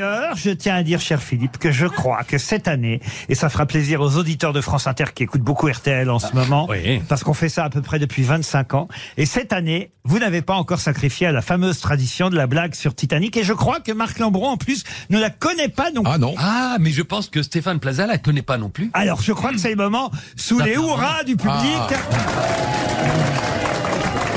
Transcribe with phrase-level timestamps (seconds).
[0.00, 3.48] ailleurs, je tiens à dire, cher Philippe, que je crois que cette année, et ça
[3.48, 7.00] fera plaisir aux auditeurs de France Inter qui écoutent beaucoup RTL en ce moment, oui.
[7.08, 10.42] parce qu'on fait ça à peu près depuis 25 ans, et cette année, vous n'avez
[10.42, 13.80] pas encore sacrifié à la fameuse tradition de la blague sur Titanic, et je crois
[13.80, 16.12] que Marc Lambron, en plus, ne la connaît pas non plus.
[16.12, 16.34] Ah non.
[16.38, 18.90] Ah, mais je pense que Stéphane Plaza la connaît pas non plus.
[18.94, 21.98] Alors, je crois que c'est le moment, sous les hurrahs du public,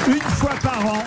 [0.08, 1.04] une fois par an.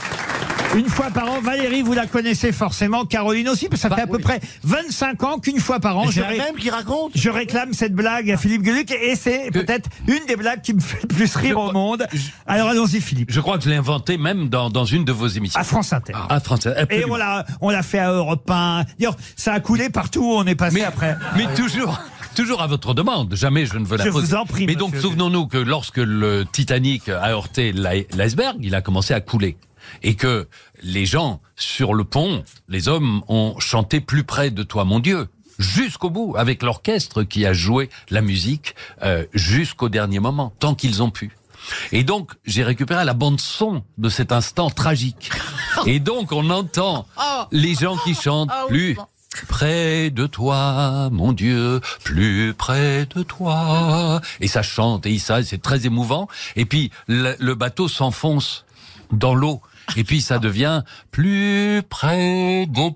[0.76, 3.96] Une fois par an, Valérie, vous la connaissez forcément, Caroline aussi, parce que ça Bah,
[3.96, 7.10] fait à peu près 25 ans qu'une fois par an, je, ré- même qui raconte
[7.16, 10.80] je réclame cette blague à Philippe Gueluc, et c'est peut-être une des blagues qui me
[10.80, 12.06] fait le plus rire au monde.
[12.46, 13.32] Alors allons-y, Philippe.
[13.32, 15.58] Je crois que je l'ai inventé même dans, dans une de vos émissions.
[15.58, 16.12] À France Inter.
[16.28, 16.72] Ah, français.
[16.76, 17.14] Et absolument.
[17.14, 18.84] on l'a, on l'a fait à Europe 1.
[18.98, 21.16] D'ailleurs, ça a coulé partout où on est passé Mais après.
[21.36, 22.00] Mais toujours,
[22.36, 23.34] toujours à votre demande.
[23.34, 24.26] Jamais je ne veux la Je poser.
[24.28, 28.76] vous en prie, Mais donc, souvenons-nous que lorsque le Titanic a heurté l'i- l'iceberg, il
[28.76, 29.56] a commencé à couler.
[30.02, 30.48] Et que
[30.82, 35.28] les gens sur le pont, les hommes, ont chanté plus près de toi, mon Dieu.
[35.58, 41.02] Jusqu'au bout, avec l'orchestre qui a joué la musique euh, jusqu'au dernier moment, tant qu'ils
[41.02, 41.36] ont pu.
[41.92, 45.30] Et donc, j'ai récupéré la bande son de cet instant tragique.
[45.86, 47.06] Et donc, on entend
[47.52, 48.96] les gens qui chantent plus
[49.48, 54.20] près de toi, mon Dieu, plus près de toi.
[54.40, 56.28] Et ça chante et ça, c'est très émouvant.
[56.56, 58.64] Et puis, le, le bateau s'enfonce
[59.12, 59.60] dans l'eau.
[59.96, 62.90] Et puis ça devient plus près de.